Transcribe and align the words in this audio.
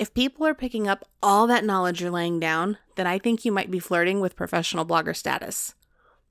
If 0.00 0.14
people 0.14 0.46
are 0.46 0.54
picking 0.54 0.88
up 0.88 1.04
all 1.22 1.46
that 1.48 1.62
knowledge 1.62 2.00
you're 2.00 2.10
laying 2.10 2.40
down, 2.40 2.78
then 2.96 3.06
I 3.06 3.18
think 3.18 3.44
you 3.44 3.52
might 3.52 3.70
be 3.70 3.78
flirting 3.78 4.18
with 4.18 4.34
professional 4.34 4.86
blogger 4.86 5.14
status. 5.14 5.74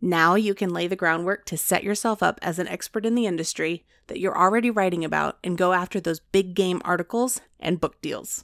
Now 0.02 0.34
you 0.34 0.56
can 0.56 0.74
lay 0.74 0.88
the 0.88 0.96
groundwork 0.96 1.46
to 1.46 1.56
set 1.56 1.84
yourself 1.84 2.24
up 2.24 2.40
as 2.42 2.58
an 2.58 2.68
expert 2.68 3.06
in 3.06 3.14
the 3.14 3.28
industry 3.28 3.86
that 4.08 4.20
you're 4.20 4.36
already 4.36 4.72
writing 4.72 5.06
about 5.06 5.38
and 5.44 5.56
go 5.56 5.74
after 5.74 6.00
those 6.00 6.20
big 6.20 6.56
game 6.56 6.82
articles 6.84 7.42
and 7.60 7.80
book 7.80 8.02
deals. 8.02 8.44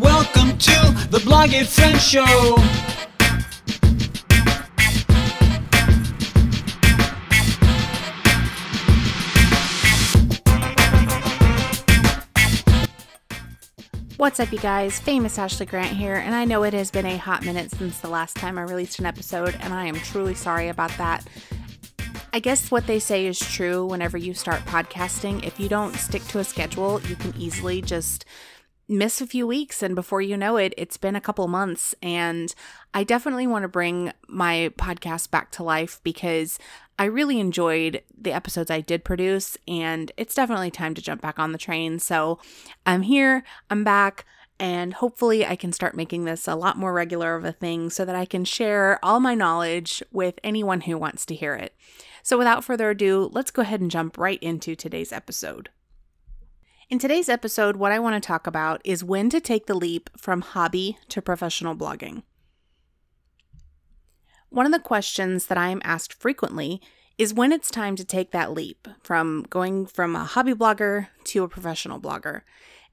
Welcome 0.00 0.58
to 0.58 1.06
the 1.08 1.22
Blog 1.24 1.50
Friend 1.50 2.00
Show. 2.00 2.79
What's 14.20 14.38
up, 14.38 14.52
you 14.52 14.58
guys? 14.58 15.00
Famous 15.00 15.38
Ashley 15.38 15.64
Grant 15.64 15.96
here, 15.96 16.16
and 16.16 16.34
I 16.34 16.44
know 16.44 16.62
it 16.64 16.74
has 16.74 16.90
been 16.90 17.06
a 17.06 17.16
hot 17.16 17.42
minute 17.42 17.70
since 17.70 18.00
the 18.00 18.10
last 18.10 18.36
time 18.36 18.58
I 18.58 18.62
released 18.64 18.98
an 18.98 19.06
episode, 19.06 19.56
and 19.60 19.72
I 19.72 19.86
am 19.86 19.94
truly 19.94 20.34
sorry 20.34 20.68
about 20.68 20.90
that. 20.98 21.26
I 22.34 22.38
guess 22.38 22.70
what 22.70 22.86
they 22.86 22.98
say 22.98 23.26
is 23.26 23.38
true 23.38 23.86
whenever 23.86 24.18
you 24.18 24.34
start 24.34 24.60
podcasting. 24.66 25.42
If 25.46 25.58
you 25.58 25.70
don't 25.70 25.94
stick 25.94 26.22
to 26.24 26.38
a 26.38 26.44
schedule, 26.44 27.00
you 27.08 27.16
can 27.16 27.34
easily 27.34 27.80
just 27.80 28.26
miss 28.90 29.22
a 29.22 29.26
few 29.26 29.46
weeks 29.46 29.84
and 29.84 29.94
before 29.94 30.20
you 30.20 30.36
know 30.36 30.56
it 30.56 30.74
it's 30.76 30.96
been 30.96 31.14
a 31.14 31.20
couple 31.20 31.46
months 31.46 31.94
and 32.02 32.52
I 32.92 33.04
definitely 33.04 33.46
want 33.46 33.62
to 33.62 33.68
bring 33.68 34.12
my 34.26 34.72
podcast 34.78 35.30
back 35.30 35.52
to 35.52 35.62
life 35.62 36.00
because 36.02 36.58
I 37.00 37.06
really 37.06 37.40
enjoyed 37.40 38.02
the 38.14 38.34
episodes 38.34 38.70
I 38.70 38.82
did 38.82 39.04
produce 39.04 39.56
and 39.66 40.12
it's 40.18 40.34
definitely 40.34 40.70
time 40.70 40.94
to 40.94 41.00
jump 41.00 41.22
back 41.22 41.38
on 41.38 41.52
the 41.52 41.56
train. 41.56 41.98
So 41.98 42.38
I'm 42.84 43.00
here, 43.00 43.42
I'm 43.70 43.84
back 43.84 44.26
and 44.58 44.92
hopefully 44.92 45.46
I 45.46 45.56
can 45.56 45.72
start 45.72 45.96
making 45.96 46.26
this 46.26 46.46
a 46.46 46.54
lot 46.54 46.76
more 46.76 46.92
regular 46.92 47.36
of 47.36 47.46
a 47.46 47.52
thing 47.52 47.88
so 47.88 48.04
that 48.04 48.14
I 48.14 48.26
can 48.26 48.44
share 48.44 49.02
all 49.02 49.18
my 49.18 49.34
knowledge 49.34 50.02
with 50.12 50.38
anyone 50.44 50.82
who 50.82 50.98
wants 50.98 51.24
to 51.24 51.34
hear 51.34 51.54
it. 51.54 51.74
So 52.22 52.36
without 52.36 52.64
further 52.64 52.90
ado, 52.90 53.30
let's 53.32 53.50
go 53.50 53.62
ahead 53.62 53.80
and 53.80 53.90
jump 53.90 54.18
right 54.18 54.42
into 54.42 54.76
today's 54.76 55.10
episode. 55.10 55.70
In 56.90 56.98
today's 56.98 57.30
episode, 57.30 57.76
what 57.76 57.92
I 57.92 57.98
want 57.98 58.22
to 58.22 58.26
talk 58.26 58.46
about 58.46 58.82
is 58.84 59.02
when 59.02 59.30
to 59.30 59.40
take 59.40 59.64
the 59.64 59.74
leap 59.74 60.10
from 60.18 60.42
hobby 60.42 60.98
to 61.08 61.22
professional 61.22 61.74
blogging. 61.74 62.24
One 64.50 64.66
of 64.66 64.72
the 64.72 64.80
questions 64.80 65.46
that 65.46 65.56
I 65.56 65.68
am 65.68 65.80
asked 65.84 66.12
frequently 66.12 66.82
is 67.20 67.34
when 67.34 67.52
it's 67.52 67.70
time 67.70 67.96
to 67.96 68.02
take 68.02 68.30
that 68.30 68.50
leap 68.50 68.88
from 69.02 69.44
going 69.50 69.84
from 69.84 70.16
a 70.16 70.24
hobby 70.24 70.54
blogger 70.54 71.08
to 71.22 71.42
a 71.42 71.48
professional 71.48 72.00
blogger. 72.00 72.40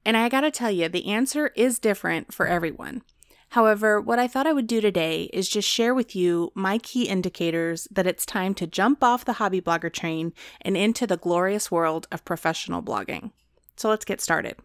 And 0.04 0.18
I 0.18 0.28
gotta 0.28 0.52
tell 0.52 0.70
you, 0.70 0.90
the 0.90 1.08
answer 1.08 1.54
is 1.56 1.80
different 1.80 2.34
for 2.34 2.46
everyone. 2.46 3.04
However, 3.52 4.02
what 4.02 4.20
I 4.20 4.28
thought 4.28 4.46
I 4.46 4.52
would 4.52 4.68
do 4.68 4.82
today 4.82 5.30
is 5.32 5.48
just 5.48 5.70
share 5.70 5.96
with 5.96 6.14
you 6.14 6.52
my 6.56 6.78
key 6.78 7.08
indicators 7.08 7.88
that 7.90 8.06
it's 8.06 8.26
time 8.26 8.54
to 8.56 8.68
jump 8.68 9.02
off 9.02 9.24
the 9.24 9.40
hobby 9.40 9.62
blogger 9.62 9.92
train 9.92 10.34
and 10.60 10.76
into 10.76 11.08
the 11.08 11.16
glorious 11.16 11.72
world 11.72 12.06
of 12.12 12.26
professional 12.26 12.84
blogging. 12.84 13.32
So 13.78 13.88
let's 13.88 14.04
get 14.04 14.20
started. 14.20 14.58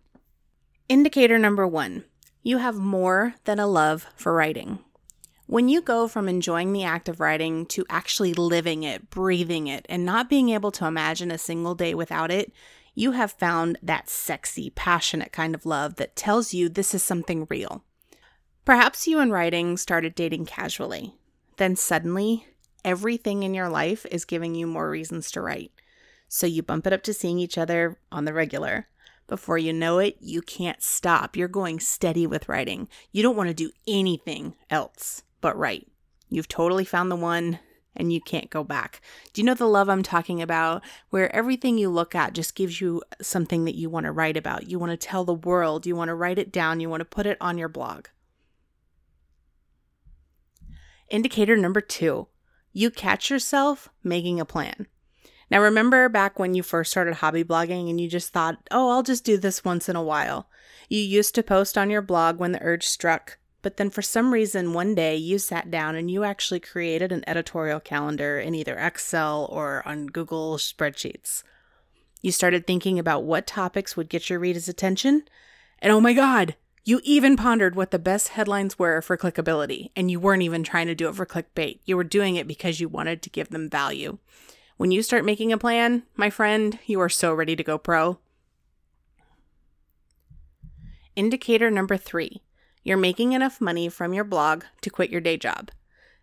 Indicator 0.88 1.38
number 1.38 1.69
one 1.69 2.02
you 2.42 2.58
have 2.58 2.74
more 2.74 3.36
than 3.44 3.60
a 3.60 3.69
love 3.69 4.08
for 4.16 4.34
writing. 4.34 4.80
When 5.53 5.69
you 5.69 5.83
go 5.83 6.08
from 6.08 6.31
enjoying 6.31 6.72
the 6.72 6.84
act 6.84 7.11
of 7.11 7.20
writing 7.20 7.67
to 7.67 7.84
actually 7.91 8.33
living 8.33 8.84
it, 8.84 9.11
breathing 9.11 9.67
it, 9.67 9.84
and 9.86 10.03
not 10.03 10.31
being 10.31 10.48
able 10.48 10.70
to 10.70 10.86
imagine 10.86 11.31
a 11.31 11.36
single 11.36 11.75
day 11.75 11.92
without 11.92 12.31
it, 12.31 12.55
you 12.94 13.12
have 13.12 13.33
found 13.33 13.78
that 13.83 14.09
sexy, 14.09 14.70
passionate 14.70 15.31
kind 15.31 15.55
of 15.55 15.67
love 15.67 15.97
that 15.97 16.17
tells 16.17 16.55
you 16.55 16.70
this 16.70 16.94
is 16.94 17.03
something 17.03 17.47
real. 17.50 17.84
Perhaps 18.64 19.06
you 19.06 19.19
and 19.19 19.31
writing 19.31 19.77
started 19.77 20.14
dating 20.14 20.47
casually. 20.47 21.17
Then 21.59 21.77
suddenly, 21.77 22.47
everything 22.82 23.43
in 23.43 23.53
your 23.53 23.69
life 23.69 24.06
is 24.10 24.25
giving 24.25 24.55
you 24.55 24.66
more 24.66 24.88
reasons 24.88 25.31
to 25.32 25.43
write. 25.43 25.72
So 26.28 26.47
you 26.47 26.62
bump 26.62 26.87
it 26.87 26.94
up 26.94 27.03
to 27.03 27.12
seeing 27.12 27.38
each 27.38 27.59
other 27.59 27.99
on 28.10 28.25
the 28.25 28.32
regular. 28.32 28.88
Before 29.28 29.59
you 29.59 29.75
know 29.75 29.99
it, 29.99 30.16
you 30.19 30.41
can't 30.41 30.82
stop. 30.82 31.37
You're 31.37 31.47
going 31.47 31.78
steady 31.78 32.26
with 32.26 32.49
writing. 32.49 32.88
You 33.10 33.22
don't 33.22 33.37
want 33.37 33.49
to 33.50 33.55
do 33.55 33.71
anything 33.87 34.55
else 34.71 35.25
but 35.42 35.58
write. 35.58 35.86
You've 36.30 36.48
totally 36.48 36.86
found 36.86 37.10
the 37.10 37.16
one 37.16 37.58
and 37.94 38.10
you 38.10 38.22
can't 38.22 38.48
go 38.48 38.64
back. 38.64 39.03
Do 39.34 39.42
you 39.42 39.44
know 39.44 39.53
the 39.53 39.66
love 39.66 39.91
I'm 39.91 40.03
talking 40.03 40.41
about? 40.41 40.82
Where 41.10 41.34
everything 41.36 41.76
you 41.76 41.91
look 41.91 42.14
at 42.14 42.32
just 42.32 42.54
gives 42.54 42.80
you 42.80 43.03
something 43.20 43.66
that 43.66 43.75
you 43.75 43.91
want 43.91 44.06
to 44.06 44.12
write 44.12 44.38
about. 44.38 44.70
You 44.70 44.78
want 44.78 44.92
to 44.92 44.97
tell 44.97 45.26
the 45.26 45.34
world, 45.34 45.84
you 45.84 45.94
want 45.94 46.08
to 46.08 46.14
write 46.14 46.38
it 46.38 46.50
down, 46.50 46.81
you 46.81 46.88
want 46.88 47.02
to 47.02 47.04
put 47.04 47.26
it 47.26 47.36
on 47.38 47.58
your 47.58 47.69
blog. 47.69 48.06
Indicator 51.10 51.58
number 51.58 51.82
two 51.82 52.28
you 52.72 52.91
catch 52.91 53.28
yourself 53.31 53.91
making 54.02 54.41
a 54.41 54.47
plan. 54.47 54.86
Now, 55.50 55.60
remember 55.60 56.08
back 56.08 56.38
when 56.38 56.54
you 56.54 56.62
first 56.62 56.91
started 56.91 57.16
hobby 57.16 57.44
blogging 57.44 57.91
and 57.91 58.00
you 58.00 58.08
just 58.08 58.32
thought, 58.32 58.56
oh, 58.70 58.88
I'll 58.88 59.02
just 59.02 59.25
do 59.25 59.36
this 59.36 59.62
once 59.62 59.88
in 59.91 59.97
a 59.97 60.02
while. 60.02 60.48
You 60.88 61.00
used 61.00 61.34
to 61.34 61.42
post 61.42 61.76
on 61.76 61.91
your 61.91 62.00
blog 62.00 62.38
when 62.38 62.52
the 62.52 62.62
urge 62.62 62.86
struck, 62.86 63.36
but 63.62 63.77
then 63.77 63.89
for 63.89 64.03
some 64.03 64.33
reason 64.33 64.75
one 64.75 64.95
day 64.95 65.17
you 65.17 65.39
sat 65.39 65.71
down 65.71 65.95
and 65.95 66.11
you 66.11 66.25
actually 66.25 66.61
created 66.61 67.12
an 67.12 67.25
editorial 67.27 67.81
calendar 67.81 68.39
in 68.39 68.55
either 68.55 68.77
Excel 68.77 69.49
or 69.50 69.83
on 69.87 70.06
Google 70.06 70.56
spreadsheets. 70.56 71.43
You 72.21 72.33
started 72.33 72.67
thinking 72.67 72.99
about 72.99 73.25
what 73.25 73.47
topics 73.47 73.97
would 73.97 74.09
get 74.09 74.28
your 74.28 74.39
readers' 74.39 74.69
attention, 74.69 75.23
and 75.78 75.93
oh 75.93 76.00
my 76.00 76.12
God, 76.12 76.56
you 76.84 77.00
even 77.05 77.37
pondered 77.37 77.77
what 77.77 77.93
the 77.93 77.99
best 77.99 78.28
headlines 78.28 78.78
were 78.78 79.00
for 79.03 79.17
clickability, 79.17 79.91
and 79.94 80.11
you 80.11 80.19
weren't 80.19 80.43
even 80.43 80.65
trying 80.65 80.89
to 80.89 80.94
do 80.94 81.09
it 81.09 81.15
for 81.15 81.25
clickbait. 81.25 81.79
You 81.84 81.97
were 81.97 82.05
doing 82.05 82.37
it 82.37 82.49
because 82.49 82.81
you 82.81 82.89
wanted 82.89 83.23
to 83.23 83.31
give 83.31 83.50
them 83.50 83.71
value. 83.71 84.19
When 84.77 84.91
you 84.91 85.03
start 85.03 85.25
making 85.25 85.53
a 85.53 85.59
plan, 85.59 86.03
my 86.17 86.29
friend, 86.29 86.79
you 86.87 87.00
are 87.00 87.09
so 87.09 87.33
ready 87.33 87.55
to 87.55 87.62
go 87.62 87.79
pro. 87.79 88.19
Indicator 91.15 91.71
number 91.71 91.97
three 91.97 92.43
you're 92.82 92.97
making 92.97 93.32
enough 93.32 93.60
money 93.60 93.88
from 93.88 94.12
your 94.12 94.25
blog 94.25 94.65
to 94.81 94.91
quit 94.91 95.10
your 95.10 95.20
day 95.20 95.37
job. 95.37 95.70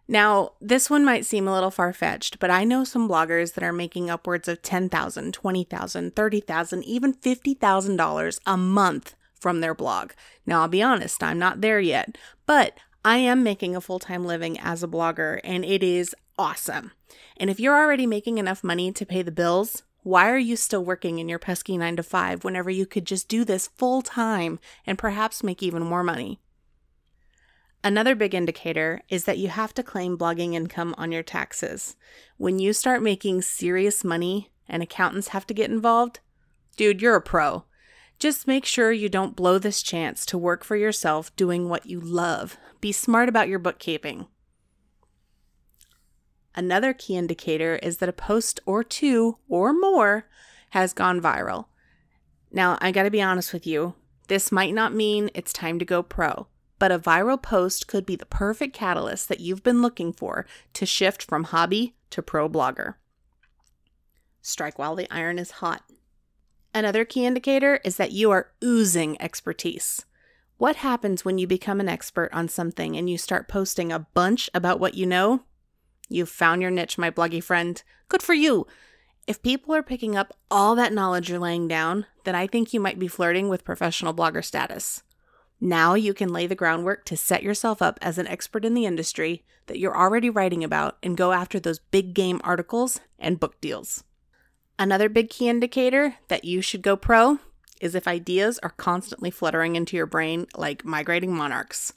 Now, 0.08 0.54
this 0.60 0.90
one 0.90 1.06
might 1.06 1.26
seem 1.26 1.48
a 1.48 1.54
little 1.54 1.70
far 1.70 1.94
fetched, 1.94 2.40
but 2.40 2.50
I 2.50 2.64
know 2.64 2.84
some 2.84 3.08
bloggers 3.08 3.54
that 3.54 3.64
are 3.64 3.72
making 3.72 4.10
upwards 4.10 4.48
of 4.48 4.64
$10,000, 4.64 4.90
$20,000, 4.90 6.12
$30,000, 6.12 6.84
even 6.84 7.14
$50,000 7.14 8.40
a 8.48 8.58
month 8.58 9.16
from 9.40 9.62
their 9.62 9.76
blog. 9.76 10.12
Now, 10.48 10.62
I'll 10.62 10.68
be 10.68 10.82
honest, 10.82 11.22
I'm 11.22 11.38
not 11.38 11.62
there 11.62 11.80
yet, 11.80 12.18
but 12.48 12.76
I 13.06 13.18
am 13.18 13.44
making 13.44 13.76
a 13.76 13.82
full 13.82 14.00
time 14.00 14.26
living 14.26 14.60
as 14.60 14.84
a 14.84 14.88
blogger, 14.88 15.40
and 15.44 15.64
it 15.64 15.84
is 15.84 16.16
awesome. 16.40 16.92
And 17.38 17.52
if 17.52 17.60
you're 17.60 17.78
already 17.78 18.08
making 18.08 18.40
enough 18.40 18.64
money 18.64 18.92
to 18.92 19.06
pay 19.06 19.22
the 19.22 19.32
bills, 19.32 19.84
why 20.02 20.30
are 20.30 20.38
you 20.38 20.56
still 20.56 20.84
working 20.84 21.20
in 21.20 21.30
your 21.30 21.40
pesky 21.40 21.78
9 21.78 21.98
to 21.98 22.04
5 22.04 22.44
whenever 22.44 22.70
you 22.70 22.86
could 22.86 23.06
just 23.06 23.28
do 23.28 23.46
this 23.46 23.68
full 23.68 24.02
time 24.02 24.60
and 24.88 24.98
perhaps 24.98 25.44
make 25.44 25.62
even 25.62 25.84
more 25.84 26.04
money? 26.04 26.40
Another 27.84 28.14
big 28.14 28.36
indicator 28.36 29.02
is 29.08 29.24
that 29.24 29.38
you 29.38 29.48
have 29.48 29.74
to 29.76 29.84
claim 29.84 30.18
blogging 30.18 30.54
income 30.54 30.94
on 30.98 31.12
your 31.12 31.24
taxes. 31.24 31.96
When 32.38 32.60
you 32.60 32.74
start 32.74 33.02
making 33.02 33.42
serious 33.44 34.04
money 34.04 34.52
and 34.68 34.84
accountants 34.84 35.30
have 35.30 35.48
to 35.48 35.54
get 35.54 35.72
involved, 35.72 36.20
dude, 36.76 37.02
you're 37.02 37.16
a 37.16 37.22
pro. 37.22 37.64
Just 38.20 38.48
make 38.48 38.66
sure 38.66 38.92
you 38.92 39.08
don't 39.08 39.36
blow 39.36 39.58
this 39.58 39.82
chance 39.82 40.26
to 40.26 40.38
work 40.38 40.66
for 40.66 40.76
yourself 40.76 41.34
doing 41.38 41.70
what 41.70 41.86
you 41.86 42.02
love. 42.02 42.58
Be 42.82 42.92
smart 42.92 43.30
about 43.30 43.48
your 43.48 43.60
bookkeeping. 43.60 44.28
Another 46.54 46.94
key 46.94 47.16
indicator 47.16 47.78
is 47.78 47.98
that 47.98 48.10
a 48.10 48.14
post 48.14 48.60
or 48.66 48.84
two 48.84 49.38
or 49.48 49.72
more 49.72 50.26
has 50.72 50.92
gone 50.92 51.22
viral. 51.22 51.68
Now, 52.52 52.78
I 52.82 52.92
gotta 52.92 53.10
be 53.10 53.22
honest 53.22 53.54
with 53.54 53.66
you, 53.66 53.94
this 54.28 54.52
might 54.52 54.74
not 54.74 54.94
mean 54.94 55.30
it's 55.34 55.54
time 55.54 55.80
to 55.80 55.86
go 55.86 56.04
pro, 56.04 56.48
but 56.80 56.92
a 56.92 56.98
viral 56.98 57.42
post 57.42 57.88
could 57.88 58.06
be 58.06 58.16
the 58.16 58.26
perfect 58.26 58.74
catalyst 58.74 59.28
that 59.30 59.42
you've 59.42 59.64
been 59.64 59.82
looking 59.82 60.14
for 60.14 60.46
to 60.74 60.86
shift 60.86 61.22
from 61.22 61.46
hobby 61.46 61.96
to 62.10 62.22
pro 62.22 62.50
blogger. 62.50 62.96
Strike 64.42 64.80
while 64.80 64.96
the 64.96 65.08
iron 65.12 65.38
is 65.38 65.52
hot. 65.52 65.84
Another 66.74 67.04
key 67.04 67.26
indicator 67.26 67.80
is 67.84 67.98
that 67.98 68.12
you 68.12 68.32
are 68.32 68.52
oozing 68.64 69.22
expertise. 69.22 70.06
What 70.58 70.78
happens 70.78 71.24
when 71.24 71.38
you 71.38 71.48
become 71.48 71.80
an 71.80 71.90
expert 71.90 72.30
on 72.34 72.48
something 72.48 72.96
and 72.96 73.10
you 73.10 73.18
start 73.18 73.48
posting 73.48 73.92
a 73.92 74.08
bunch 74.14 74.50
about 74.54 74.80
what 74.80 74.94
you 74.94 75.06
know? 75.06 75.44
You've 76.10 76.30
found 76.30 76.62
your 76.62 76.72
niche, 76.72 76.98
my 76.98 77.12
bloggy 77.12 77.44
friend. 77.44 77.82
Good 78.08 78.24
for 78.24 78.34
you. 78.34 78.68
If 79.28 79.42
people 79.42 79.76
are 79.76 79.84
picking 79.84 80.16
up 80.16 80.34
all 80.50 80.76
that 80.76 80.94
knowledge 80.94 81.30
you're 81.30 81.40
laying 81.40 81.68
down, 81.68 82.08
then 82.24 82.36
I 82.36 82.48
think 82.48 82.74
you 82.74 82.80
might 82.80 83.00
be 83.00 83.08
flirting 83.08 83.48
with 83.48 83.64
professional 83.64 84.14
blogger 84.14 84.44
status. 84.44 85.04
Now 85.62 85.94
you 85.94 86.14
can 86.14 86.32
lay 86.32 86.48
the 86.48 86.56
groundwork 86.56 87.06
to 87.06 87.18
set 87.18 87.44
yourself 87.44 87.82
up 87.82 88.00
as 88.02 88.18
an 88.18 88.28
expert 88.28 88.64
in 88.64 88.74
the 88.74 88.86
industry 88.86 89.44
that 89.68 89.78
you're 89.78 89.98
already 89.98 90.30
writing 90.30 90.64
about 90.64 90.98
and 91.04 91.18
go 91.18 91.32
after 91.32 91.60
those 91.60 91.80
big 91.80 92.14
game 92.14 92.40
articles 92.44 93.02
and 93.20 93.40
book 93.40 93.60
deals. 93.62 94.04
Another 94.78 95.10
big 95.10 95.30
key 95.30 95.50
indicator 95.50 96.16
that 96.30 96.46
you 96.46 96.62
should 96.62 96.82
go 96.82 96.96
pro 96.96 97.40
is 97.82 97.96
if 97.96 98.08
ideas 98.08 98.60
are 98.60 98.70
constantly 98.70 99.30
fluttering 99.30 99.76
into 99.76 99.98
your 99.98 100.06
brain 100.06 100.48
like 100.56 100.86
migrating 100.86 101.36
monarchs. 101.36 101.94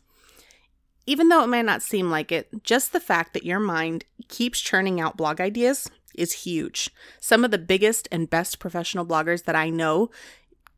Even 1.07 1.29
though 1.29 1.43
it 1.43 1.49
may 1.49 1.63
not 1.63 1.83
seem 1.83 2.11
like 2.11 2.31
it, 2.31 2.49
just 2.63 2.93
the 2.93 3.01
fact 3.01 3.35
that 3.35 3.45
your 3.45 3.59
mind 3.59 4.05
keeps 4.29 4.61
churning 4.61 5.01
out 5.01 5.17
blog 5.17 5.41
ideas 5.41 5.91
is 6.15 6.33
huge. 6.45 6.91
Some 7.21 7.45
of 7.45 7.51
the 7.51 7.59
biggest 7.59 8.07
and 8.13 8.31
best 8.31 8.59
professional 8.59 9.07
bloggers 9.07 9.45
that 9.45 9.57
I 9.57 9.71
know 9.71 10.11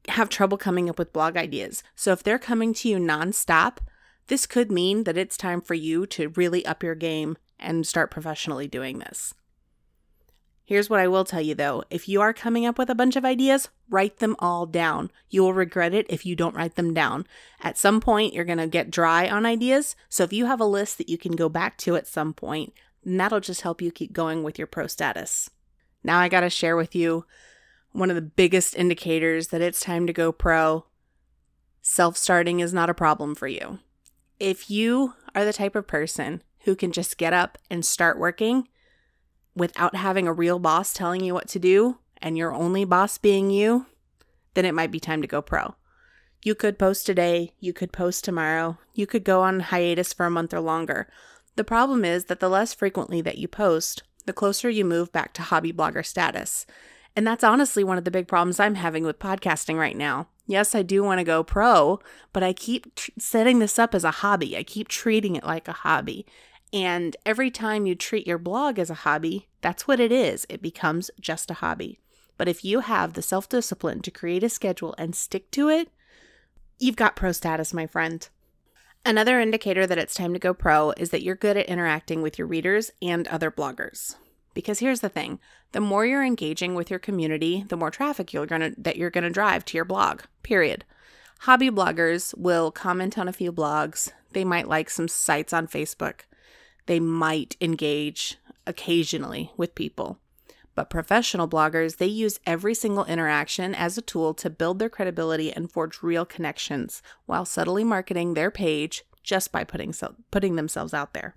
have 0.09 0.29
trouble 0.29 0.59
coming 0.59 0.89
up 0.89 0.99
with 0.99 1.13
blog 1.13 1.37
ideas. 1.37 1.83
So 1.95 2.13
if 2.13 2.23
they're 2.23 2.39
coming 2.39 2.75
to 2.75 2.89
you 2.89 2.99
nonstop, 2.99 3.79
this 4.27 4.47
could 4.47 4.71
mean 4.71 5.05
that 5.05 5.17
it's 5.17 5.37
time 5.37 5.61
for 5.61 5.75
you 5.75 6.07
to 6.09 6.31
really 6.31 6.65
up 6.65 6.83
your 6.83 6.95
game 6.95 7.37
and 7.59 7.87
start 7.87 8.11
professionally 8.11 8.67
doing 8.67 8.99
this. 8.99 9.35
Here's 10.67 10.89
what 10.89 11.01
I 11.01 11.09
will 11.09 11.25
tell 11.25 11.43
you 11.43 11.55
though 11.55 11.85
if 11.91 12.09
you 12.09 12.23
are 12.23 12.33
coming 12.33 12.65
up 12.65 12.79
with 12.79 12.89
a 12.89 12.95
bunch 12.95 13.17
of 13.17 13.25
ideas, 13.25 13.69
write 13.91 14.19
them 14.19 14.35
all 14.39 14.65
down. 14.65 15.11
You 15.29 15.43
will 15.43 15.53
regret 15.53 15.93
it 15.93 16.07
if 16.09 16.25
you 16.25 16.35
don't 16.35 16.57
write 16.57 16.77
them 16.77 16.95
down. 16.95 17.27
At 17.61 17.77
some 17.77 18.01
point, 18.01 18.33
you're 18.33 18.47
going 18.47 18.59
to 18.59 18.67
get 18.67 18.91
dry 18.91 19.29
on 19.29 19.45
ideas. 19.45 19.95
So 20.09 20.25
if 20.25 20.33
you 20.33 20.47
have 20.47 20.61
a 20.61 20.67
list 20.67 20.97
that 20.99 21.11
you 21.11 21.19
can 21.19 21.37
go 21.37 21.51
back 21.51 21.77
to 21.79 21.97
at 21.97 22.07
some 22.07 22.33
point, 22.33 22.73
that'll 23.05 23.41
just 23.41 23.61
help 23.61 23.83
you 23.83 23.91
keep 23.91 24.15
going 24.15 24.43
with 24.43 24.59
your 24.59 24.67
pro 24.67 24.87
status. 24.87 25.51
Now, 26.03 26.19
I 26.19 26.29
got 26.29 26.41
to 26.41 26.51
share 26.51 26.77
with 26.77 26.95
you 26.95 27.27
one 27.95 28.11
of 28.11 28.17
the 28.17 28.23
biggest 28.23 28.77
indicators 28.77 29.49
that 29.49 29.61
it's 29.63 29.81
time 29.81 30.07
to 30.07 30.13
go 30.13 30.33
pro. 30.33 30.85
Self 31.81 32.17
starting 32.17 32.61
is 32.61 32.75
not 32.75 32.91
a 32.91 32.95
problem 32.95 33.35
for 33.35 33.47
you. 33.47 33.79
If 34.41 34.69
you 34.69 35.15
are 35.35 35.45
the 35.45 35.53
type 35.53 35.77
of 35.77 35.87
person 35.87 36.43
who 36.65 36.75
can 36.75 36.93
just 36.93 37.17
get 37.17 37.33
up 37.33 37.57
and 37.71 37.85
start 37.85 38.19
working, 38.19 38.69
without 39.55 39.95
having 39.95 40.27
a 40.27 40.33
real 40.33 40.59
boss 40.59 40.93
telling 40.93 41.23
you 41.23 41.33
what 41.33 41.49
to 41.49 41.59
do 41.61 41.99
and 42.19 42.37
your 42.37 42.53
only 42.53 42.85
boss 42.85 43.17
being 43.17 43.51
you, 43.51 43.87
then 44.55 44.65
it 44.65 44.75
might 44.75 44.91
be 44.91 44.99
time 44.99 45.23
to 45.23 45.29
go 45.29 45.41
pro. 45.41 45.77
You 46.43 46.57
could 46.57 46.79
post 46.79 47.07
today, 47.07 47.53
you 47.61 47.73
could 47.73 47.93
post 47.93 48.25
tomorrow, 48.25 48.79
you 48.93 49.07
could 49.07 49.25
go 49.25 49.43
on 49.43 49.61
hiatus 49.61 50.13
for 50.13 50.27
a 50.27 50.31
month 50.31 50.53
or 50.53 50.61
longer. 50.61 51.09
The 51.57 51.65
problem 51.65 52.05
is 52.05 52.25
that 52.25 52.41
the 52.41 52.51
less 52.51 52.75
frequently 52.75 53.21
that 53.21 53.39
you 53.39 53.47
post, 53.47 54.03
the 54.27 54.33
closer 54.33 54.69
you 54.69 54.85
move 54.85 55.13
back 55.13 55.33
to 55.35 55.43
hobby 55.43 55.73
blogger 55.73 56.05
status. 56.05 56.67
And 57.17 57.27
that's 57.27 57.45
honestly 57.45 57.85
one 57.85 57.99
of 57.99 58.05
the 58.05 58.11
big 58.11 58.27
problems 58.27 58.59
I'm 58.59 58.75
having 58.75 59.05
with 59.05 59.19
podcasting 59.19 59.79
right 59.79 59.97
now. 59.97 60.29
Yes, 60.47 60.75
I 60.75 60.83
do 60.83 61.03
want 61.03 61.21
to 61.21 61.25
go 61.25 61.43
pro, 61.43 62.01
but 62.33 62.43
I 62.43 62.53
keep 62.53 62.95
tr- 62.95 63.11
setting 63.19 63.61
this 63.61 63.79
up 63.79 63.95
as 63.95 64.05
a 64.05 64.11
hobby. 64.11 64.57
I 64.57 64.63
keep 64.63 64.89
treating 64.89 65.37
it 65.37 65.45
like 65.45 65.69
a 65.69 65.73
hobby. 65.73 66.27
And 66.73 67.17
every 67.25 67.51
time 67.51 67.87
you 67.87 67.95
treat 67.95 68.27
your 68.27 68.39
blog 68.39 68.79
as 68.79 68.91
a 68.91 68.95
hobby, 68.95 69.49
that's 69.61 69.87
what 69.87 70.01
it 70.01 70.11
is. 70.11 70.45
It 70.49 70.61
becomes 70.61 71.11
just 71.21 71.51
a 71.51 71.55
hobby. 71.55 72.01
But 72.37 72.49
if 72.49 72.65
you 72.65 72.81
have 72.81 73.13
the 73.13 73.23
self 73.23 73.49
discipline 73.49 74.01
to 74.03 74.11
create 74.11 74.43
a 74.43 74.49
schedule 74.49 74.95
and 74.99 75.15
stick 75.15 75.51
to 75.53 75.69
it, 75.69 75.89
you've 76.79 76.97
got 76.97 77.17
pro 77.17 77.33
status, 77.33 77.73
my 77.73 77.87
friend. 77.87 78.29
Another 79.07 79.39
indicator 79.39 79.87
that 79.87 79.99
it's 79.99 80.15
time 80.15 80.33
to 80.33 80.39
go 80.39 80.53
pro 80.53 80.91
is 80.93 81.11
that 81.11 81.23
you're 81.23 81.37
good 81.37 81.57
at 81.57 81.67
interacting 81.67 82.23
with 82.23 82.39
your 82.39 82.49
readers 82.49 82.91
and 83.01 83.29
other 83.29 83.51
bloggers. 83.51 84.17
Because 84.55 84.79
here's 84.79 85.01
the 85.01 85.09
thing, 85.09 85.41
the 85.73 85.81
more 85.81 86.07
you're 86.07 86.25
engaging 86.25 86.75
with 86.75 86.89
your 86.89 87.01
community, 87.01 87.65
the 87.69 87.77
more 87.77 87.91
traffic 87.91 88.33
you're 88.33 88.47
to 88.47 88.73
that 88.79 88.97
you're 88.97 89.11
to 89.11 89.31
drive 89.31 89.65
to 89.67 89.77
your 89.77 89.85
blog. 89.85 90.23
Period. 90.43 90.85
Hobby 91.41 91.71
bloggers 91.71 92.37
will 92.39 92.71
comment 92.71 93.19
on 93.19 93.29
a 93.29 93.33
few 93.33 93.53
blogs. 93.53 94.13
They 94.33 94.45
might 94.45 94.69
like 94.69 94.89
some 94.89 95.09
sites 95.09 95.53
on 95.53 95.67
Facebook 95.67 96.21
they 96.87 97.01
might 97.01 97.57
engage 97.61 98.39
occasionally 98.67 99.53
with 99.57 99.75
people. 99.75 100.19
But 100.75 100.91
professional 100.91 101.49
bloggers, 101.49 101.99
they 101.99 102.07
use 102.07 102.41
every 102.47 102.75
single 102.75 103.05
interaction 103.05 103.75
as 103.75 103.97
a 103.97 104.03
tool 104.03 104.35
to 104.35 104.51
build 104.51 104.79
their 104.79 104.89
credibility 104.89 105.53
and 105.53 105.71
forge 105.71 106.03
real 106.03 106.25
connections 106.25 107.01
while 107.27 107.45
subtly 107.45 107.85
marketing 107.85 108.35
their 108.35 108.51
page 108.51 109.05
just 109.23 109.53
by 109.53 109.65
putting 109.65 109.93
so- 109.93 110.17
putting 110.31 110.57
themselves 110.57 110.93
out 110.93 111.15
there. 111.15 111.37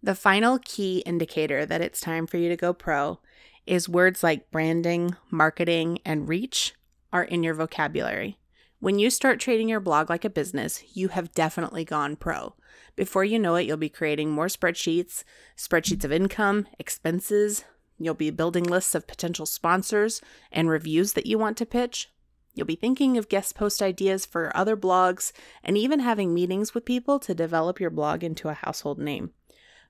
The 0.00 0.14
final 0.14 0.60
key 0.64 1.02
indicator 1.04 1.66
that 1.66 1.80
it's 1.80 2.00
time 2.00 2.28
for 2.28 2.36
you 2.36 2.48
to 2.48 2.56
go 2.56 2.72
pro 2.72 3.18
is 3.66 3.88
words 3.88 4.22
like 4.22 4.50
branding, 4.52 5.16
marketing, 5.30 5.98
and 6.04 6.28
reach 6.28 6.74
are 7.12 7.24
in 7.24 7.42
your 7.42 7.54
vocabulary. 7.54 8.38
When 8.78 9.00
you 9.00 9.10
start 9.10 9.40
treating 9.40 9.68
your 9.68 9.80
blog 9.80 10.08
like 10.08 10.24
a 10.24 10.30
business, 10.30 10.84
you 10.94 11.08
have 11.08 11.34
definitely 11.34 11.84
gone 11.84 12.14
pro. 12.14 12.54
Before 12.94 13.24
you 13.24 13.40
know 13.40 13.56
it, 13.56 13.66
you'll 13.66 13.76
be 13.76 13.88
creating 13.88 14.30
more 14.30 14.46
spreadsheets, 14.46 15.24
spreadsheets 15.56 16.04
of 16.04 16.12
income, 16.12 16.68
expenses. 16.78 17.64
You'll 17.98 18.14
be 18.14 18.30
building 18.30 18.62
lists 18.62 18.94
of 18.94 19.08
potential 19.08 19.46
sponsors 19.46 20.20
and 20.52 20.70
reviews 20.70 21.14
that 21.14 21.26
you 21.26 21.38
want 21.38 21.56
to 21.56 21.66
pitch. 21.66 22.08
You'll 22.54 22.66
be 22.66 22.76
thinking 22.76 23.18
of 23.18 23.28
guest 23.28 23.56
post 23.56 23.82
ideas 23.82 24.24
for 24.24 24.56
other 24.56 24.76
blogs 24.76 25.32
and 25.64 25.76
even 25.76 25.98
having 25.98 26.32
meetings 26.32 26.72
with 26.72 26.84
people 26.84 27.18
to 27.18 27.34
develop 27.34 27.80
your 27.80 27.90
blog 27.90 28.22
into 28.22 28.48
a 28.48 28.54
household 28.54 29.00
name. 29.00 29.32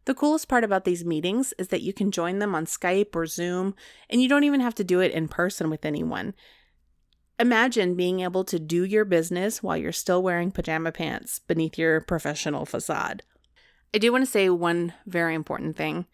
The 0.09 0.15
coolest 0.15 0.49
part 0.49 0.65
about 0.65 0.87
these 0.87 1.05
meetings 1.05 1.53
is 1.59 1.69
that 1.69 1.83
you 1.83 1.93
can 1.93 2.11
join 2.11 2.39
them 2.39 2.55
on 2.55 2.65
Skype 2.65 3.15
or 3.15 3.27
Zoom, 3.27 3.75
and 4.09 4.23
you 4.23 4.27
don't 4.27 4.45
even 4.45 4.61
have 4.61 4.75
to 4.77 4.83
do 4.83 5.01
it 5.01 5.13
in 5.13 5.29
person 5.29 5.69
with 5.69 5.85
anyone. 5.85 6.33
Imagine 7.39 7.95
being 7.95 8.21
able 8.21 8.43
to 8.45 8.59
do 8.59 8.85
your 8.85 9.05
business 9.05 9.63
while 9.63 9.77
you're 9.77 9.93
still 9.93 10.23
wearing 10.23 10.51
pajama 10.51 10.93
pants 10.93 11.41
beneath 11.41 11.77
your 11.77 12.01
professional 12.01 12.65
facade. 12.65 13.23
I 13.93 13.99
do 13.99 14.11
want 14.11 14.25
to 14.25 14.31
say 14.31 14.49
one 14.49 14.95
very 15.05 15.35
important 15.35 15.77
thing. 15.77 16.07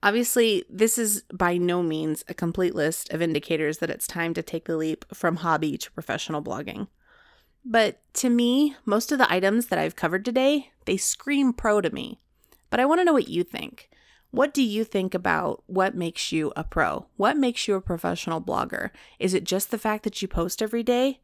Obviously, 0.00 0.64
this 0.70 0.96
is 0.96 1.24
by 1.34 1.56
no 1.56 1.82
means 1.82 2.24
a 2.28 2.34
complete 2.34 2.76
list 2.76 3.12
of 3.12 3.20
indicators 3.20 3.78
that 3.78 3.90
it's 3.90 4.06
time 4.06 4.32
to 4.34 4.44
take 4.44 4.66
the 4.66 4.76
leap 4.76 5.04
from 5.12 5.38
hobby 5.38 5.76
to 5.76 5.90
professional 5.90 6.40
blogging. 6.40 6.86
But 7.64 8.00
to 8.14 8.30
me, 8.30 8.76
most 8.84 9.10
of 9.10 9.18
the 9.18 9.32
items 9.32 9.66
that 9.66 9.78
I've 9.80 9.96
covered 9.96 10.24
today, 10.24 10.70
they 10.84 10.96
scream 10.96 11.52
pro 11.52 11.80
to 11.80 11.90
me. 11.90 12.20
But 12.70 12.80
I 12.80 12.86
want 12.86 13.00
to 13.00 13.04
know 13.04 13.12
what 13.12 13.28
you 13.28 13.44
think. 13.44 13.90
What 14.30 14.52
do 14.52 14.62
you 14.62 14.84
think 14.84 15.14
about 15.14 15.62
what 15.66 15.94
makes 15.94 16.32
you 16.32 16.52
a 16.54 16.62
pro? 16.62 17.06
What 17.16 17.36
makes 17.36 17.66
you 17.66 17.74
a 17.76 17.80
professional 17.80 18.42
blogger? 18.42 18.90
Is 19.18 19.32
it 19.32 19.44
just 19.44 19.70
the 19.70 19.78
fact 19.78 20.04
that 20.04 20.20
you 20.20 20.28
post 20.28 20.60
every 20.60 20.82
day? 20.82 21.20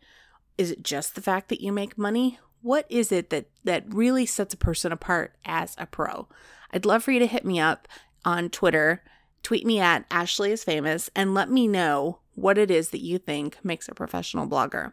Is 0.57 0.71
it 0.71 0.83
just 0.83 1.15
the 1.15 1.21
fact 1.21 1.49
that 1.51 1.61
you 1.61 1.71
make 1.71 1.99
money? 1.99 2.39
What 2.63 2.87
is 2.89 3.13
it 3.13 3.29
that 3.29 3.51
that 3.65 3.85
really 3.93 4.25
sets 4.25 4.55
a 4.55 4.59
person 4.59 4.91
apart 4.91 5.37
as 5.45 5.75
a 5.77 5.85
pro? 5.85 6.29
I'd 6.73 6.87
love 6.87 7.03
for 7.03 7.13
you 7.13 7.19
to 7.19 7.27
hit 7.27 7.45
me 7.45 7.61
up 7.61 7.87
on 8.25 8.49
Twitter, 8.49 9.03
tweet 9.43 9.67
me 9.67 9.79
at 9.81 10.07
Ashley 10.11 10.51
is 10.51 10.65
famous 10.65 11.11
and 11.15 11.35
let 11.35 11.51
me 11.51 11.69
know 11.69 12.21
what 12.35 12.57
it 12.57 12.71
is 12.71 12.89
that 12.91 13.03
you 13.03 13.19
think 13.19 13.63
makes 13.63 13.87
a 13.87 13.95
professional 13.95 14.49
blogger. 14.49 14.93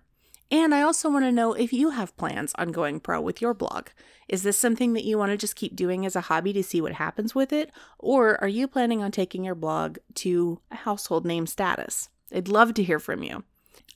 And 0.52 0.76
I 0.76 0.82
also 0.82 1.10
want 1.10 1.24
to 1.24 1.32
know 1.32 1.54
if 1.54 1.72
you 1.72 1.92
have 1.92 2.18
plans 2.18 2.52
on 2.58 2.74
going 2.74 3.00
pro 3.00 3.22
with 3.22 3.42
your 3.42 3.54
blog. 3.54 3.88
Is 4.28 4.44
this 4.44 4.58
something 4.58 4.94
that 4.94 5.06
you 5.06 5.18
want 5.18 5.32
to 5.32 5.38
just 5.38 5.56
keep 5.56 5.76
doing 5.76 6.06
as 6.06 6.16
a 6.16 6.22
hobby 6.22 6.52
to 6.54 6.64
see 6.64 6.82
what 6.82 6.94
happens 6.94 7.34
with 7.34 7.54
it? 7.54 7.72
Or 7.98 8.40
are 8.42 8.50
you 8.50 8.68
planning 8.68 9.02
on 9.02 9.12
taking 9.12 9.46
your 9.46 9.56
blog 9.56 9.98
to 10.16 10.60
a 10.70 10.76
household 10.76 11.26
name 11.26 11.48
status? 11.48 12.10
I'd 12.34 12.50
love 12.50 12.74
to 12.76 12.84
hear 12.84 13.00
from 13.00 13.24
you. 13.24 13.44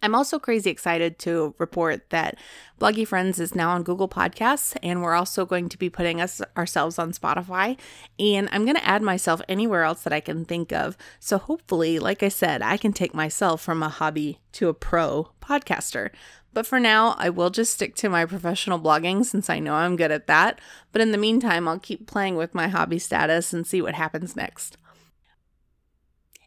I'm 0.02 0.14
also 0.14 0.40
crazy 0.40 0.70
excited 0.70 1.18
to 1.20 1.56
report 1.58 2.10
that 2.10 2.38
Bloggy 2.80 3.08
Friends 3.08 3.40
is 3.40 3.56
now 3.56 3.72
on 3.72 3.84
Google 3.84 4.10
Podcasts, 4.10 4.78
and 4.84 5.02
we're 5.02 5.16
also 5.16 5.46
going 5.46 5.70
to 5.70 5.78
be 5.78 5.90
putting 5.90 6.22
us 6.22 6.42
ourselves 6.56 7.00
on 7.00 7.12
Spotify. 7.12 7.78
And 8.20 8.50
I'm 8.52 8.66
going 8.66 8.76
to 8.76 8.86
add 8.86 9.02
myself 9.02 9.42
anywhere 9.48 9.84
else 9.84 10.04
that 10.04 10.14
I 10.14 10.20
can 10.20 10.46
think 10.46 10.72
of. 10.72 10.98
So 11.20 11.38
hopefully, 11.38 11.98
like 11.98 12.24
I 12.24 12.30
said, 12.30 12.62
I 12.62 12.78
can 12.78 12.94
take 12.94 13.14
myself 13.14 13.62
from 13.62 13.82
a 13.82 13.90
hobby 13.90 14.42
to 14.54 14.68
a 14.68 14.74
pro 14.74 15.32
podcaster. 15.42 16.12
But 16.56 16.66
for 16.66 16.80
now, 16.80 17.16
I 17.18 17.30
will 17.30 17.50
just 17.50 17.74
stick 17.74 17.96
to 17.96 18.08
my 18.08 18.26
professional 18.26 18.80
blogging 18.80 19.26
since 19.26 19.50
I 19.50 19.60
know 19.60 19.74
I'm 19.74 19.98
good 19.98 20.10
at 20.10 20.28
that. 20.28 20.62
But 20.94 21.02
in 21.02 21.12
the 21.12 21.18
meantime, 21.18 21.68
I'll 21.68 21.78
keep 21.78 22.08
playing 22.08 22.38
with 22.38 22.56
my 22.56 22.70
hobby 22.70 22.98
status 22.98 23.52
and 23.52 23.68
see 23.68 23.82
what 23.82 23.94
happens 23.94 24.38
next. 24.38 24.78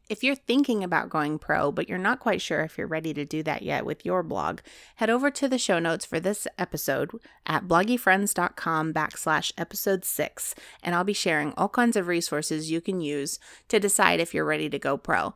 If 0.08 0.24
you're 0.24 0.34
thinking 0.34 0.82
about 0.82 1.10
going 1.10 1.38
pro, 1.38 1.70
but 1.70 1.90
you're 1.90 1.98
not 1.98 2.20
quite 2.20 2.40
sure 2.40 2.62
if 2.62 2.78
you're 2.78 2.86
ready 2.86 3.12
to 3.12 3.26
do 3.26 3.42
that 3.42 3.60
yet 3.60 3.84
with 3.84 4.06
your 4.06 4.22
blog, 4.22 4.60
head 4.96 5.10
over 5.10 5.30
to 5.30 5.46
the 5.46 5.58
show 5.58 5.78
notes 5.78 6.06
for 6.06 6.18
this 6.18 6.48
episode 6.56 7.10
at 7.44 7.68
bloggyfriends.com 7.68 8.94
backslash 8.94 9.52
episode 9.58 10.06
six, 10.06 10.54
and 10.82 10.94
I'll 10.94 11.04
be 11.04 11.12
sharing 11.12 11.52
all 11.58 11.68
kinds 11.68 11.96
of 11.96 12.06
resources 12.06 12.70
you 12.70 12.80
can 12.80 13.02
use 13.02 13.38
to 13.68 13.78
decide 13.78 14.20
if 14.20 14.32
you're 14.32 14.46
ready 14.46 14.70
to 14.70 14.78
go 14.78 14.96
pro. 14.96 15.34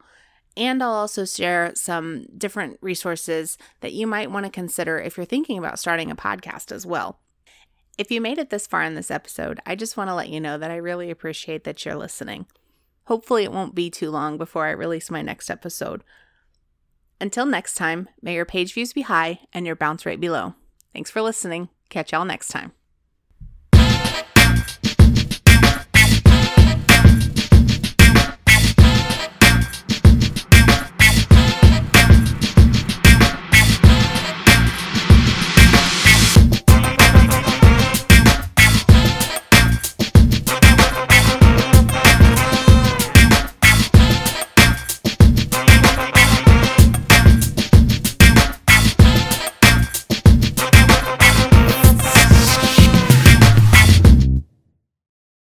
And 0.56 0.82
I'll 0.82 0.90
also 0.90 1.24
share 1.24 1.72
some 1.74 2.26
different 2.36 2.78
resources 2.80 3.56
that 3.80 3.92
you 3.92 4.06
might 4.06 4.30
want 4.30 4.44
to 4.44 4.52
consider 4.52 4.98
if 4.98 5.16
you're 5.16 5.26
thinking 5.26 5.58
about 5.58 5.78
starting 5.78 6.10
a 6.10 6.16
podcast 6.16 6.72
as 6.72 6.84
well. 6.84 7.20
If 7.98 8.10
you 8.10 8.20
made 8.20 8.38
it 8.38 8.50
this 8.50 8.66
far 8.66 8.82
in 8.82 8.94
this 8.94 9.10
episode, 9.10 9.60
I 9.66 9.74
just 9.74 9.96
want 9.96 10.08
to 10.08 10.14
let 10.14 10.28
you 10.28 10.40
know 10.40 10.58
that 10.58 10.70
I 10.70 10.76
really 10.76 11.10
appreciate 11.10 11.64
that 11.64 11.84
you're 11.84 11.94
listening. 11.94 12.46
Hopefully, 13.06 13.44
it 13.44 13.52
won't 13.52 13.74
be 13.74 13.90
too 13.90 14.10
long 14.10 14.38
before 14.38 14.66
I 14.66 14.70
release 14.70 15.10
my 15.10 15.22
next 15.22 15.50
episode. 15.50 16.04
Until 17.20 17.46
next 17.46 17.74
time, 17.74 18.08
may 18.20 18.34
your 18.34 18.44
page 18.44 18.74
views 18.74 18.92
be 18.92 19.02
high 19.02 19.40
and 19.52 19.66
your 19.66 19.76
bounce 19.76 20.06
rate 20.06 20.20
be 20.20 20.30
low. 20.30 20.54
Thanks 20.92 21.10
for 21.10 21.22
listening. 21.22 21.68
Catch 21.88 22.12
y'all 22.12 22.24
next 22.24 22.48
time. 22.48 22.81